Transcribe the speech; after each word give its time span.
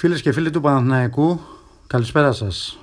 Φίλες 0.00 0.22
και 0.22 0.32
φίλοι 0.32 0.50
του 0.50 0.60
Παναθηναϊκού, 0.60 1.40
καλησπέρα 1.86 2.32
σας. 2.32 2.78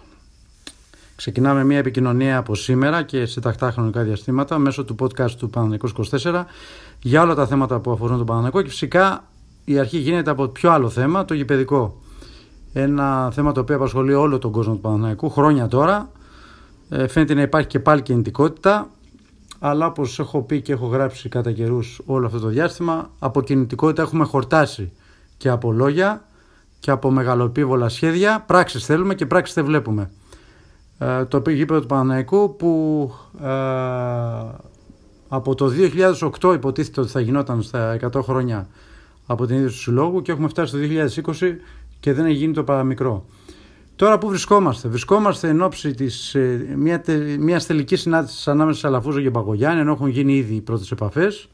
Ξεκινάμε 1.15 1.63
μια 1.63 1.77
επικοινωνία 1.77 2.37
από 2.37 2.55
σήμερα 2.55 3.03
και 3.03 3.25
σε 3.25 3.40
τακτά 3.40 3.71
χρονικά 3.71 4.04
διαστήματα 4.04 4.57
μέσω 4.57 4.86
του 4.86 4.96
podcast 4.99 5.31
του 5.31 5.49
Παναθηναϊκούς 5.49 5.93
24 6.23 6.43
για 7.01 7.21
όλα 7.21 7.35
τα 7.35 7.47
θέματα 7.47 7.79
που 7.79 7.91
αφορούν 7.91 8.17
τον 8.17 8.25
Παναθηναϊκό 8.25 8.61
και 8.61 8.69
φυσικά 8.69 9.23
η 9.65 9.79
αρχή 9.79 9.97
γίνεται 9.97 10.29
από 10.29 10.47
πιο 10.47 10.71
άλλο 10.71 10.89
θέμα, 10.89 11.25
το 11.25 11.33
γηπαιδικό. 11.33 12.01
Ένα 12.74 13.31
θέμα 13.31 13.52
το 13.52 13.60
οποίο 13.60 13.76
απασχολεί 13.76 14.13
όλο 14.13 14.38
τον 14.38 14.52
κόσμο 14.52 14.74
του 14.74 14.81
Παναθηναϊκού 14.81 15.29
χρόνια 15.29 15.68
τώρα. 15.68 16.12
Ε, 16.90 17.08
φαίνεται 17.08 17.34
να 17.34 17.42
υπάρχει 17.42 17.68
και 17.68 17.80
πάλι 17.80 18.02
κινητικότητα, 18.02 18.90
αλλά 19.60 19.86
όπως 19.86 20.20
έχω 20.20 20.42
πει 20.42 20.62
και 20.62 20.74
έχω 20.74 20.86
γράψει 20.86 21.30
κατά 21.30 21.52
καιρούς 21.52 22.02
όλο 22.06 22.26
αυτό 22.26 22.40
το 22.40 22.48
διάστημα, 22.48 23.10
από 23.20 23.42
κινητικότητα 23.42 24.02
έχουμε 24.02 24.26
χορτάσει 24.26 24.92
και 25.38 25.50
από 25.50 25.72
λόγια 25.72 26.27
και 26.80 26.91
από 26.91 27.12
μεγαλοπίβολα 27.12 27.89
σχέδια. 27.89 28.43
Πράξεις 28.48 28.86
θέλουμε 28.86 29.15
και 29.15 29.25
πράξεις 29.25 29.56
δεν 29.56 29.65
βλέπουμε. 29.65 30.11
Ε, 31.00 31.25
το 31.25 31.42
γήπεδο 31.50 31.79
του 31.79 31.88
Παναναϊκού 31.88 32.55
που 32.55 33.13
ε, 33.41 33.47
από 35.27 35.55
το 35.55 35.71
2008 36.41 36.53
υποτίθεται 36.53 37.02
ότι 37.02 37.09
θα 37.09 37.19
γινόταν 37.19 37.61
στα 37.61 37.99
100 38.13 38.21
χρόνια 38.23 38.67
από 39.25 39.45
την 39.45 39.55
ίδρυση 39.55 39.75
του 39.75 39.81
συλλόγου 39.81 40.21
και 40.21 40.31
έχουμε 40.31 40.47
φτάσει 40.47 40.71
το 40.71 40.77
2020 41.39 41.53
και 41.99 42.13
δεν 42.13 42.25
έχει 42.25 42.35
γίνει 42.35 42.53
το 42.53 42.63
παραμικρό. 42.63 43.25
Τώρα 43.95 44.17
που 44.17 44.27
βρισκόμαστε, 44.27 44.88
βρισκόμαστε 44.88 45.47
εν 45.47 45.61
ώψη 45.61 45.94
της, 45.94 46.35
ε, 46.35 46.73
μια, 46.77 47.03
μιας 47.39 47.66
τελικής 47.66 48.02
συνάντησης 48.02 48.47
ανάμεσα 48.47 48.80
σε 48.80 48.88
Αλαφούζο 48.88 49.21
και 49.21 49.31
Παγκογιάννη, 49.31 49.81
ενώ 49.81 49.91
έχουν 49.91 50.07
γίνει 50.07 50.35
ήδη 50.35 50.55
οι 50.55 50.61
πρώτες 50.61 50.91
επαφές, 50.91 51.49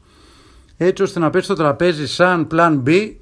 έτσι 0.76 1.02
ώστε 1.02 1.18
να 1.18 1.30
πέσει 1.30 1.44
στο 1.44 1.54
τραπέζι 1.54 2.06
σαν 2.06 2.46
plan 2.50 2.82
B 2.86 3.12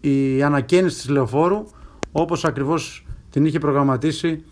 η 0.00 0.42
ανακαίνιση 0.42 0.96
της 0.96 1.08
λεωφόρου 1.08 1.64
όπως 2.12 2.44
ακριβώς 2.44 3.06
την 3.30 3.44
είχε 3.44 3.58
προγραμματίσει 3.58 4.44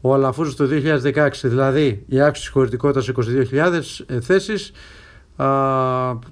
ο 0.00 0.14
Αλαφούζος 0.14 0.56
το 0.56 0.68
2016 1.14 1.28
δηλαδή 1.42 2.04
η 2.06 2.20
αύξηση 2.20 2.50
χωρητικότητας 2.50 3.10
22.000 3.50 3.80
θέσεις 4.20 4.72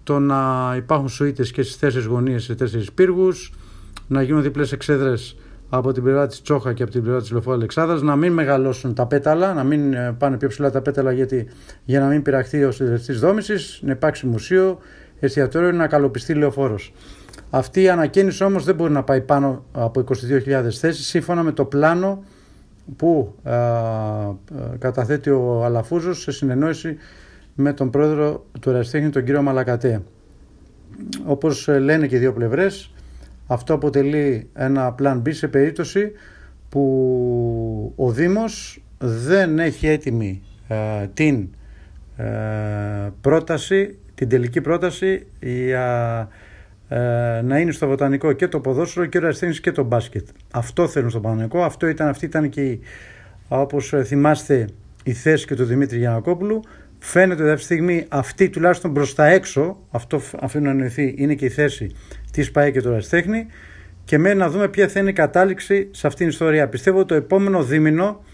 το 0.03 0.19
να 0.19 0.75
υπάρχουν 0.77 1.09
σουίτες 1.09 1.51
και 1.51 1.63
στις 1.63 1.79
τέσσερις 1.79 2.07
γωνίες 2.07 2.45
σε 2.45 2.55
τέσσερις 2.55 2.93
πύργους 2.93 3.53
να 4.07 4.23
γίνουν 4.23 4.43
διπλές 4.43 4.73
εξέδρες 4.73 5.37
από 5.69 5.93
την 5.93 6.03
πλευρά 6.03 6.27
της 6.27 6.43
Τσόχα 6.43 6.73
και 6.73 6.83
από 6.83 6.93
την 6.93 7.03
πλευρά 7.03 7.21
της 7.21 7.31
Λεωφόρου 7.31 7.57
Αλεξάνδρας 7.57 8.03
να 8.03 8.17
μην 8.17 8.33
μεγαλώσουν 8.33 8.95
τα 8.95 9.07
πέταλα, 9.07 9.55
να 9.55 9.65
μην 9.65 9.93
ε, 9.93 10.15
πάνε 10.19 10.37
πιο 10.37 10.49
ψηλά 10.49 10.71
τα 10.71 10.81
πέταλα 10.81 11.13
γιατί, 11.13 11.49
για 11.85 12.01
να 12.01 12.07
μην 12.07 12.23
πειραχθεί 12.23 12.65
ο 12.65 12.73
συντηρητής 12.73 13.21
δόμησης, 13.21 13.81
να 13.83 13.93
υπάρξει 13.93 14.27
μουσείο, 14.27 14.79
εστιατόριο, 15.21 15.73
να 15.73 15.87
καλοπιστεί 15.87 16.35
λεωφόρος. 16.35 16.93
Αυτή 17.57 17.83
η 17.83 17.89
ανακαίνιση 17.89 18.45
όμως 18.45 18.65
δεν 18.65 18.75
μπορεί 18.75 18.93
να 18.93 19.03
πάει 19.03 19.21
πάνω 19.21 19.65
από 19.73 20.05
22.000 20.09 20.71
θέσεις 20.71 21.07
σύμφωνα 21.07 21.43
με 21.43 21.53
το 21.53 21.65
πλάνο 21.65 22.25
που 22.97 23.35
α, 23.43 23.53
καταθέτει 24.79 25.31
ο 25.31 25.65
Αλαφούζος 25.65 26.21
σε 26.21 26.33
συνεννόηση 26.33 26.97
με 27.55 27.73
τον 27.73 27.91
πρόεδρο 27.91 28.47
του 28.61 28.71
Εραστέχνη, 28.71 29.11
τον 29.11 29.25
κύριο 29.25 29.43
Μαλακατέ. 29.43 30.03
Όπως 31.25 31.69
ε, 31.69 31.79
λένε 31.79 32.07
και 32.07 32.17
οι 32.17 32.19
δύο 32.19 32.33
πλευρές, 32.33 32.93
αυτό 33.47 33.75
αποτελεί 33.75 34.49
ένα 34.55 34.95
plan 35.03 35.23
B 35.23 35.35
σε 35.35 35.49
περίπτωση 35.49 36.13
που 36.69 37.93
ο 37.97 38.11
Δήμος 38.11 38.83
δεν 38.99 39.59
έχει 39.59 39.87
έτοιμη 39.87 40.43
ε, 40.69 41.07
την 41.15 41.49
ε, 42.17 42.25
πρόταση, 43.21 43.99
την 44.15 44.29
τελική 44.29 44.61
πρόταση 44.61 45.27
για 45.41 46.29
ε, 46.89 46.97
να 47.45 47.59
είναι 47.59 47.73
στο 47.73 47.87
βοτανικό 47.87 48.33
και 48.33 48.49
το 48.49 48.61
ποδόσφαιρο 48.61 49.07
και 49.07 49.19
ο 49.19 49.29
ασθένης 49.29 49.61
και 49.61 49.73
το 49.73 49.83
μπάσκετ. 49.83 50.27
Αυτό 50.51 50.89
θέλουν 50.89 51.11
στο 51.11 51.21
Παναγενικό. 51.21 51.63
Αυτό 51.63 51.87
ήταν, 51.87 52.09
αυτή 52.09 52.25
ήταν 52.25 52.49
και 52.49 52.79
όπως 53.49 53.93
ε, 53.93 54.05
θυμάστε 54.05 54.69
η 55.05 55.13
θέση 55.13 55.47
και 55.47 55.55
του 55.55 55.65
Δημήτρη 55.65 55.99
Γιανακόπουλου. 55.99 56.63
Φαίνεται 56.99 57.43
ότι 57.43 57.51
αυτή 57.51 57.67
τη 57.67 57.75
στιγμή 57.75 58.07
αυτή 58.09 58.51
τουλάχιστον 58.51 58.93
προς 58.93 59.15
τα 59.15 59.27
έξω, 59.27 59.79
αυτό 59.91 60.21
αφήνω 60.41 60.65
να 60.65 60.71
εννοηθεί, 60.71 61.15
είναι 61.19 61.35
και 61.35 61.45
η 61.45 61.49
θέση 61.49 61.95
της 62.31 62.51
ΠαΕ 62.51 62.71
και 62.71 62.83
του 62.83 62.91
Ραστέχνη. 62.91 63.47
Και 64.05 64.19
μένει 64.19 64.39
να 64.39 64.51
δούμε 64.51 64.69
ποια 64.69 64.89
θα 64.89 65.01
είναι 65.01 65.11
η 65.11 65.13
κατάληξη 65.13 65.89
σε 65.91 66.07
αυτήν 66.07 66.27
την 66.27 66.29
ιστορία. 66.29 66.69
Πιστεύω 66.69 66.99
ότι 66.99 67.09
το 67.09 67.15
επόμενο 67.15 67.65
δίμηνο 67.65 68.25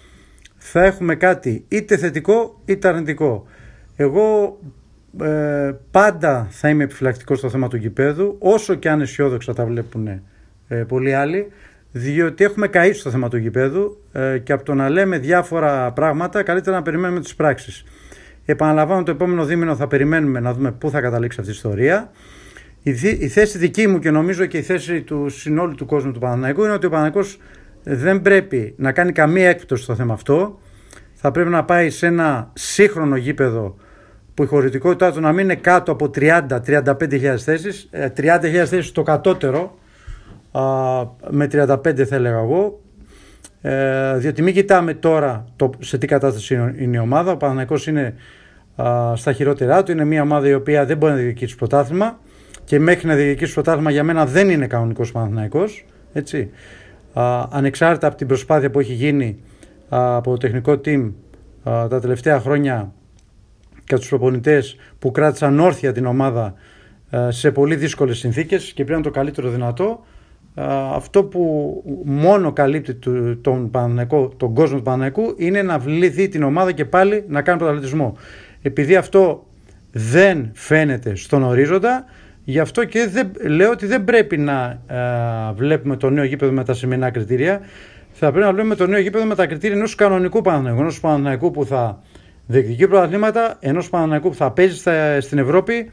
θα 0.57 0.85
έχουμε 0.85 1.15
κάτι 1.15 1.65
είτε 1.69 1.97
θετικό 1.97 2.61
είτε 2.65 2.89
αρνητικό. 2.89 3.47
Εγώ 3.97 4.59
ε, 5.19 5.71
πάντα 5.91 6.47
θα 6.51 6.69
είμαι 6.69 6.85
επιφυλακτικός 6.85 7.39
στο 7.39 7.49
θέμα 7.51 7.69
του 7.69 7.77
γηπέδου, 7.77 8.37
όσο 8.39 8.75
και 8.75 8.91
αν 8.91 9.01
αισιόδοξα 9.01 9.55
τα 9.55 9.65
βλέπουν 9.65 10.09
ε, 10.69 10.77
πολλοί 10.77 11.15
άλλοι, 11.15 11.47
διότι 11.93 12.45
έχουμε 12.45 12.69
καεί 12.69 12.93
στο 12.93 13.11
θέμα 13.11 13.29
του 13.29 13.37
γηπέδου 13.37 14.01
ε, 14.13 14.39
και 14.39 14.53
από 14.53 14.65
το 14.65 14.75
να 14.75 14.89
λέμε 14.89 15.19
διάφορα 15.19 15.93
πράγματα, 15.93 16.43
καλύτερα 16.43 16.77
να 16.77 16.83
περιμένουμε 16.83 17.21
τις 17.21 17.35
πράξεις. 17.35 17.85
Επαναλαμβάνω, 18.45 19.03
το 19.03 19.11
επόμενο 19.11 19.45
δίμηνο 19.45 19.77
θα 19.77 19.87
περιμένουμε 19.87 20.41
να 20.41 20.55
δούμε 20.55 20.73
πού 20.73 20.91
θα 20.91 21.01
καταλήξει 21.01 21.41
αυτή 21.41 21.53
η 21.53 21.55
ιστορία. 21.55 22.11
Η, 22.83 22.91
η 23.19 23.29
θέση 23.29 23.59
δική 23.59 23.87
μου 23.87 23.99
και 23.99 24.11
νομίζω 24.11 24.47
και 24.47 24.59
η 24.59 24.63
θέση 24.63 25.03
του 25.03 25.29
συνόλου 25.29 25.75
του 25.75 25.87
κόσμου 25.87 26.13
του 26.13 26.19
Παναναϊκού 26.19 26.65
είναι 26.65 26.73
ότι 26.73 26.87
ο 26.87 26.91
Παναναϊκός 26.91 27.39
δεν 27.83 28.23
πρέπει 28.23 28.75
να 28.77 28.93
κάνει 28.93 29.13
καμία 29.13 29.49
έκπτωση 29.49 29.83
στο 29.83 29.95
θέμα 29.95 30.13
αυτό. 30.13 30.61
Θα 31.15 31.31
πρέπει 31.31 31.51
να 31.51 31.65
πάει 31.65 31.91
σε 31.91 32.07
ένα 32.07 32.51
σύγχρονο 32.55 33.17
γήπεδο 33.17 33.77
που 34.35 34.43
η 34.43 34.47
χωρητικότητά 34.47 35.13
του 35.13 35.21
να 35.21 35.33
μην 35.33 35.45
είναι 35.45 35.55
κάτω 35.55 35.93
από 35.93 36.11
30-35 36.15 37.37
θέσεις, 37.37 37.89
30.000 37.93 38.43
ε, 38.43 38.65
θέσεις 38.65 38.93
το 38.93 39.03
κατώτερο, 39.03 39.79
με 41.31 41.49
35 41.53 42.03
θα 42.03 42.15
έλεγα 42.17 42.39
εγώ, 42.39 42.81
ε, 43.63 44.17
διότι 44.17 44.43
μην 44.43 44.55
κοιτάμε 44.55 44.95
τώρα 44.95 45.45
το, 45.57 45.71
σε 45.79 45.99
τι 45.99 46.07
κατάσταση 46.07 46.75
είναι 46.79 46.97
η 46.97 47.01
ομάδα. 47.01 47.33
Ο 47.33 47.37
Παναθηναϊκός 47.37 47.87
είναι 47.87 48.15
στα 49.15 49.33
χειρότερά 49.33 49.83
του. 49.83 49.93
Είναι 49.93 50.05
μια 50.05 50.23
ομάδα 50.23 50.49
η 50.49 50.55
οποία 50.55 50.85
δεν 50.85 50.97
μπορεί 50.97 51.13
να 51.13 51.19
διεκδικήσει 51.19 51.57
πρωτάθλημα 51.57 52.19
και 52.65 52.79
μέχρι 52.79 53.07
να 53.07 53.15
διεκδικήσει 53.15 53.53
πρωτάθλημα 53.53 53.91
για 53.91 54.05
μένα 54.05 54.27
δεν 54.27 54.51
είναι 54.51 54.67
κανονικός 54.67 55.13
Παναθηναϊκός. 55.13 55.85
Έτσι. 56.13 56.51
ανεξάρτητα 57.51 58.07
από 58.07 58.17
την 58.17 58.27
προσπάθεια 58.27 58.71
που 58.71 58.81
έχει 58.81 58.93
γίνει 58.93 59.39
από 59.89 60.31
το 60.31 60.37
τεχνικό 60.37 60.81
team 60.85 61.13
τα 61.65 62.01
τελευταία 62.01 62.41
χρόνια 62.41 62.93
και 63.91 63.97
τους 63.97 64.09
προπονητές 64.09 64.77
που 64.99 65.11
κράτησαν 65.11 65.61
όρθια 65.61 65.93
την 65.93 66.07
ομάδα 66.07 66.55
ε, 67.11 67.31
σε 67.31 67.51
πολύ 67.51 67.77
δύσκολες 67.77 68.19
συνθήκες 68.19 68.73
και 68.73 68.85
πήραν 68.85 69.03
το 69.03 69.11
καλύτερο 69.11 69.49
δυνατό. 69.49 70.05
Ε, 70.55 70.63
αυτό 70.95 71.25
που 71.25 71.73
μόνο 72.05 72.53
καλύπτει 72.53 72.95
τον, 73.41 73.71
τον 74.37 74.55
κόσμο 74.55 74.77
του 74.77 74.83
Παναναϊκού 74.83 75.35
είναι 75.37 75.63
να 75.63 75.79
βληθεί 75.79 76.29
την 76.29 76.43
ομάδα 76.43 76.73
και 76.73 76.85
πάλι 76.85 77.25
να 77.29 77.43
κάνει 77.43 77.59
πρωταθλητισμό. 77.59 78.17
Επειδή 78.63 78.97
αυτό 78.97 79.47
δεν 79.93 80.51
φαίνεται 80.53 81.15
στον 81.15 81.43
ορίζοντα, 81.43 82.05
γι' 82.45 82.59
αυτό 82.59 82.85
και 82.85 83.09
δεν, 83.09 83.31
λέω 83.47 83.71
ότι 83.71 83.87
δεν 83.87 84.05
πρέπει 84.05 84.37
να 84.37 84.81
ε, 84.87 84.97
βλέπουμε 85.55 85.97
το 85.97 86.11
νέο 86.11 86.25
γήπεδο 86.25 86.53
με 86.53 86.65
τα 86.65 86.75
σημερινά 86.75 87.11
κριτήρια. 87.11 87.61
Θα 88.13 88.31
πρέπει 88.31 88.47
να 88.47 88.53
βλέπουμε 88.53 88.75
το 88.75 88.87
νέο 88.87 89.01
γήπεδο 89.01 89.25
με 89.25 89.35
τα 89.35 89.47
κριτήρια 89.47 89.77
ενός 89.77 89.95
κανονικού 89.95 90.41
Παναναϊκού, 90.41 90.81
ενός 90.81 91.01
Παναναϊκού 91.01 91.51
που 91.51 91.65
θα 91.65 92.03
διεκδικεί 92.51 92.89
πρωταθλήματα 92.89 93.57
ενό 93.61 93.83
Παναναϊκού 93.91 94.29
που 94.29 94.35
θα 94.35 94.51
παίζει 94.51 94.83
στην 95.21 95.39
Ευρώπη. 95.39 95.91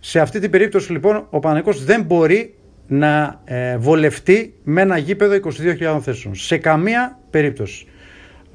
Σε 0.00 0.20
αυτή 0.20 0.40
την 0.40 0.50
περίπτωση 0.50 0.92
λοιπόν 0.92 1.26
ο 1.30 1.38
Παναναϊκός 1.38 1.84
δεν 1.84 2.02
μπορεί 2.02 2.54
να 2.86 3.40
ε, 3.44 3.76
βολευτεί 3.76 4.54
με 4.62 4.80
ένα 4.80 4.98
γήπεδο 4.98 5.34
22.000 5.34 5.98
θέσεων. 6.02 6.34
Σε 6.34 6.56
καμία 6.56 7.18
περίπτωση. 7.30 7.86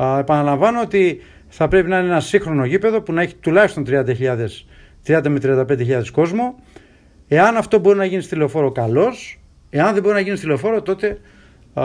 Α, 0.04 0.20
επαναλαμβάνω 0.20 0.82
ότι 0.82 1.22
θα 1.48 1.68
πρέπει 1.68 1.90
να 1.90 1.98
είναι 1.98 2.08
ένα 2.08 2.20
σύγχρονο 2.20 2.66
γήπεδο 2.66 3.02
που 3.02 3.14
να 3.14 3.22
έχει 3.22 3.36
τουλάχιστον 3.36 3.86
30, 3.88 3.92
30 5.08 5.28
με 5.30 5.40
35.000 5.44 6.04
κόσμο. 6.12 6.56
Εάν 7.28 7.58
αυτό 7.58 7.80
μπορεί 7.80 7.98
να 7.98 8.06
γίνει 8.06 8.22
στη 8.22 8.36
λεωφόρο, 8.36 8.72
καλώς. 8.72 9.42
Εάν 9.70 9.94
δεν 9.94 10.02
μπορεί 10.02 10.16
να 10.16 10.22
γίνει 10.22 10.38
στη 10.38 10.48
λεωφόρο, 10.48 10.82
τότε 10.82 11.20
α, 11.74 11.84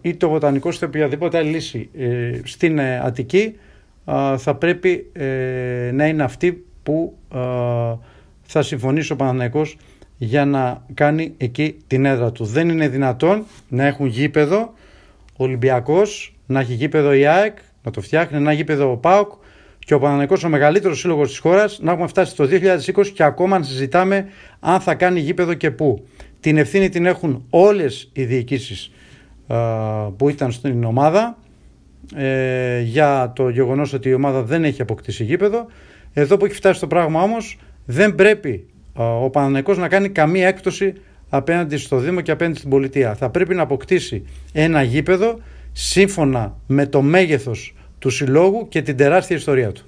ή 0.00 0.16
το 0.16 0.28
βοτανικός 0.28 0.76
είτε 0.76 0.86
οποιαδήποτε 0.86 1.38
άλλη 1.38 1.50
λύση 1.50 1.90
ε, 1.98 2.40
στην 2.44 2.78
ε, 2.78 3.00
Αττική 3.04 3.54
θα 4.36 4.54
πρέπει 4.58 5.10
ε, 5.12 5.90
να 5.92 6.06
είναι 6.06 6.22
αυτή 6.22 6.64
που 6.82 7.14
θα 8.42 8.62
συμφωνήσει 8.62 9.12
ο 9.12 9.16
Παναθηναϊκός 9.16 9.76
για 10.16 10.44
να 10.44 10.84
κάνει 10.94 11.34
εκεί 11.36 11.76
την 11.86 12.04
έδρα 12.04 12.32
του. 12.32 12.44
Δεν 12.44 12.68
είναι 12.68 12.88
δυνατόν 12.88 13.44
να 13.68 13.86
έχουν 13.86 14.06
γήπεδο 14.06 14.72
ο 15.36 15.44
Ολυμπιακός, 15.44 16.34
να 16.46 16.60
έχει 16.60 16.72
γήπεδο 16.72 17.12
η 17.12 17.26
ΑΕΚ, 17.26 17.58
να 17.82 17.90
το 17.90 18.00
φτιάχνει, 18.00 18.38
να 18.40 18.50
έχει 18.50 18.58
γήπεδο 18.58 18.90
ο 18.90 18.96
ΠΑΟΚ 18.96 19.32
και 19.78 19.94
ο 19.94 19.98
Παναθηναϊκός 19.98 20.44
ο 20.44 20.48
μεγαλύτερος 20.48 20.98
σύλλογος 20.98 21.28
της 21.28 21.38
χώρας 21.38 21.78
να 21.82 21.92
έχουμε 21.92 22.06
φτάσει 22.06 22.36
το 22.36 22.44
2020 22.44 23.06
και 23.14 23.22
ακόμα 23.22 23.58
να 23.58 23.64
συζητάμε 23.64 24.26
αν 24.60 24.80
θα 24.80 24.94
κάνει 24.94 25.20
γήπεδο 25.20 25.54
και 25.54 25.70
πού. 25.70 26.04
Την 26.40 26.56
ευθύνη 26.56 26.88
την 26.88 27.06
έχουν 27.06 27.44
όλες 27.50 28.10
οι 28.12 28.24
διοικήσεις 28.24 28.90
που 30.16 30.28
ήταν 30.28 30.52
στην 30.52 30.84
ομάδα 30.84 31.38
ε, 32.16 32.80
για 32.80 33.32
το 33.34 33.48
γεγονός 33.48 33.92
ότι 33.92 34.08
η 34.08 34.14
ομάδα 34.14 34.42
δεν 34.42 34.64
έχει 34.64 34.82
αποκτήσει 34.82 35.24
γήπεδο. 35.24 35.66
Εδώ 36.12 36.36
που 36.36 36.44
έχει 36.44 36.54
φτάσει 36.54 36.80
το 36.80 36.86
πράγμα 36.86 37.22
όμως, 37.22 37.58
δεν 37.84 38.14
πρέπει 38.14 38.66
ο 38.94 39.30
Παναναϊκός 39.30 39.78
να 39.78 39.88
κάνει 39.88 40.08
καμία 40.08 40.48
έκπτωση 40.48 40.94
απέναντι 41.28 41.76
στο 41.76 41.98
Δήμο 41.98 42.20
και 42.20 42.30
απέναντι 42.30 42.58
στην 42.58 42.70
πολιτεία. 42.70 43.14
Θα 43.14 43.30
πρέπει 43.30 43.54
να 43.54 43.62
αποκτήσει 43.62 44.24
ένα 44.52 44.82
γήπεδο 44.82 45.38
σύμφωνα 45.72 46.56
με 46.66 46.86
το 46.86 47.02
μέγεθος 47.02 47.74
του 47.98 48.10
συλλόγου 48.10 48.68
και 48.68 48.82
την 48.82 48.96
τεράστια 48.96 49.36
ιστορία 49.36 49.72
του. 49.72 49.84